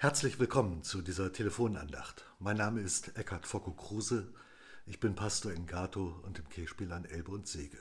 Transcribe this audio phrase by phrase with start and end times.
[0.00, 2.24] Herzlich willkommen zu dieser Telefonandacht.
[2.38, 4.32] Mein Name ist Eckhard Focko Kruse.
[4.86, 7.78] Ich bin Pastor in Gato und im Kirchspiel an Elbe und Sege.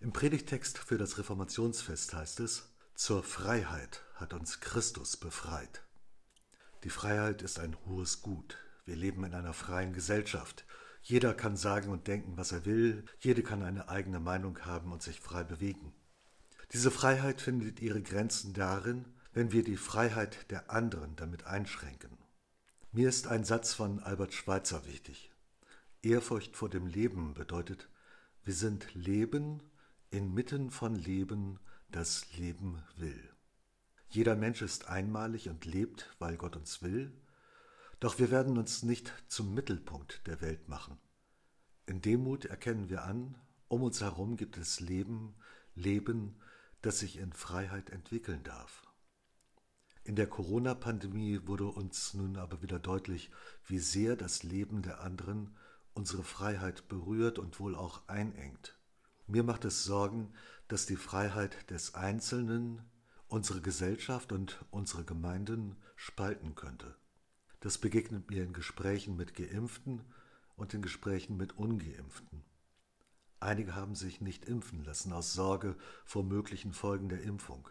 [0.00, 5.84] Im Predigtext für das Reformationsfest heißt es: Zur Freiheit hat uns Christus befreit.
[6.82, 8.58] Die Freiheit ist ein hohes Gut.
[8.84, 10.64] Wir leben in einer freien Gesellschaft.
[11.02, 13.04] Jeder kann sagen und denken, was er will.
[13.20, 15.94] Jede kann eine eigene Meinung haben und sich frei bewegen.
[16.72, 19.04] Diese Freiheit findet ihre Grenzen darin,
[19.36, 22.16] wenn wir die Freiheit der anderen damit einschränken.
[22.90, 25.30] Mir ist ein Satz von Albert Schweitzer wichtig.
[26.00, 27.90] Ehrfurcht vor dem Leben bedeutet,
[28.44, 29.62] wir sind Leben
[30.08, 33.28] inmitten von Leben, das Leben will.
[34.08, 37.12] Jeder Mensch ist einmalig und lebt, weil Gott uns will,
[38.00, 40.96] doch wir werden uns nicht zum Mittelpunkt der Welt machen.
[41.84, 43.36] In Demut erkennen wir an,
[43.68, 45.34] um uns herum gibt es Leben,
[45.74, 46.40] Leben,
[46.80, 48.85] das sich in Freiheit entwickeln darf.
[50.06, 53.28] In der Corona-Pandemie wurde uns nun aber wieder deutlich,
[53.66, 55.56] wie sehr das Leben der anderen
[55.94, 58.78] unsere Freiheit berührt und wohl auch einengt.
[59.26, 60.32] Mir macht es Sorgen,
[60.68, 62.82] dass die Freiheit des Einzelnen
[63.26, 66.94] unsere Gesellschaft und unsere Gemeinden spalten könnte.
[67.58, 70.02] Das begegnet mir in Gesprächen mit Geimpften
[70.54, 72.44] und in Gesprächen mit Ungeimpften.
[73.40, 77.68] Einige haben sich nicht impfen lassen aus Sorge vor möglichen Folgen der Impfung.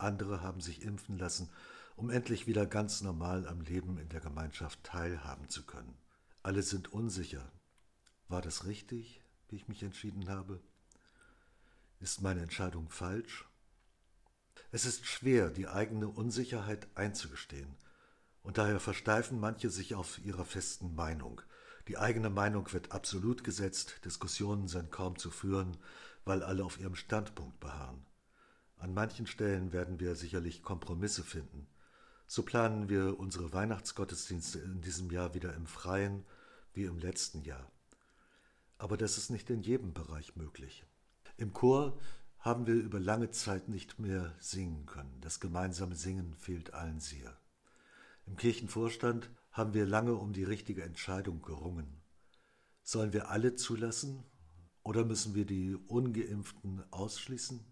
[0.00, 1.48] Andere haben sich impfen lassen,
[1.96, 5.96] um endlich wieder ganz normal am Leben in der Gemeinschaft teilhaben zu können.
[6.42, 7.52] Alle sind unsicher.
[8.28, 10.60] War das richtig, wie ich mich entschieden habe?
[11.98, 13.46] Ist meine Entscheidung falsch?
[14.72, 17.76] Es ist schwer, die eigene Unsicherheit einzugestehen,
[18.42, 21.42] und daher versteifen manche sich auf ihrer festen Meinung.
[21.88, 25.76] Die eigene Meinung wird absolut gesetzt, Diskussionen sind kaum zu führen,
[26.24, 28.06] weil alle auf ihrem Standpunkt beharren.
[28.90, 31.68] An manchen Stellen werden wir sicherlich Kompromisse finden.
[32.26, 36.24] So planen wir unsere Weihnachtsgottesdienste in diesem Jahr wieder im Freien
[36.74, 37.70] wie im letzten Jahr.
[38.78, 40.84] Aber das ist nicht in jedem Bereich möglich.
[41.36, 42.00] Im Chor
[42.40, 45.20] haben wir über lange Zeit nicht mehr singen können.
[45.20, 47.38] Das gemeinsame Singen fehlt allen sehr.
[48.26, 52.02] Im Kirchenvorstand haben wir lange um die richtige Entscheidung gerungen.
[52.82, 54.24] Sollen wir alle zulassen
[54.82, 57.64] oder müssen wir die ungeimpften ausschließen?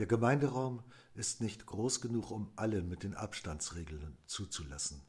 [0.00, 5.02] Der Gemeinderaum ist nicht groß genug, um alle mit den Abstandsregeln zuzulassen.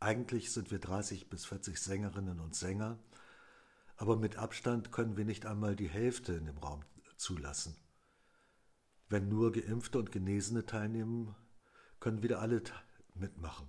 [0.00, 2.98] Eigentlich sind wir 30 bis 40 Sängerinnen und Sänger,
[3.98, 6.82] aber mit Abstand können wir nicht einmal die Hälfte in dem Raum
[7.18, 7.76] zulassen.
[9.10, 11.34] Wenn nur Geimpfte und Genesene teilnehmen,
[12.00, 12.62] können wieder alle
[13.12, 13.68] mitmachen.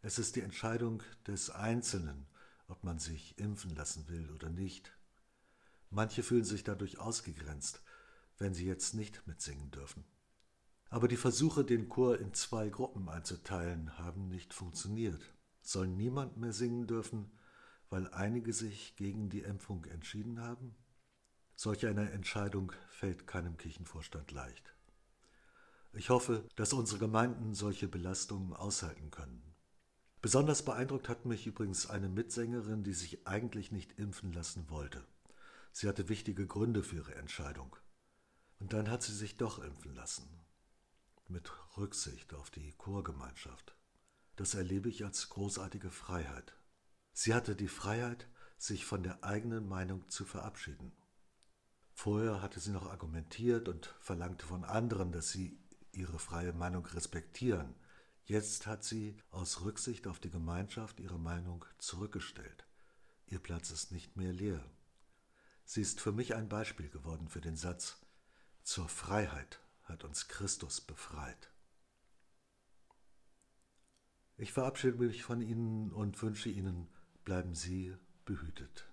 [0.00, 2.26] Es ist die Entscheidung des Einzelnen,
[2.68, 4.96] ob man sich impfen lassen will oder nicht.
[5.90, 7.82] Manche fühlen sich dadurch ausgegrenzt,
[8.38, 10.04] wenn sie jetzt nicht mitsingen dürfen.
[10.88, 15.20] Aber die Versuche, den Chor in zwei Gruppen einzuteilen, haben nicht funktioniert.
[15.62, 17.30] Soll niemand mehr singen dürfen,
[17.90, 20.76] weil einige sich gegen die Impfung entschieden haben?
[21.56, 24.74] Solch eine Entscheidung fällt keinem Kirchenvorstand leicht.
[25.92, 29.42] Ich hoffe, dass unsere Gemeinden solche Belastungen aushalten können.
[30.20, 35.04] Besonders beeindruckt hat mich übrigens eine Mitsängerin, die sich eigentlich nicht impfen lassen wollte.
[35.72, 37.76] Sie hatte wichtige Gründe für ihre Entscheidung.
[38.58, 40.28] Und dann hat sie sich doch impfen lassen.
[41.28, 43.76] Mit Rücksicht auf die Chorgemeinschaft.
[44.36, 46.56] Das erlebe ich als großartige Freiheit.
[47.12, 48.28] Sie hatte die Freiheit,
[48.58, 50.92] sich von der eigenen Meinung zu verabschieden.
[51.92, 55.58] Vorher hatte sie noch argumentiert und verlangte von anderen, dass sie
[55.92, 57.74] ihre freie Meinung respektieren.
[58.24, 62.66] Jetzt hat sie aus Rücksicht auf die Gemeinschaft ihre Meinung zurückgestellt.
[63.26, 64.62] Ihr Platz ist nicht mehr leer.
[65.64, 67.98] Sie ist für mich ein Beispiel geworden für den Satz,
[68.66, 71.52] zur Freiheit hat uns Christus befreit.
[74.36, 76.88] Ich verabschiede mich von Ihnen und wünsche Ihnen,
[77.24, 78.88] bleiben Sie behütet.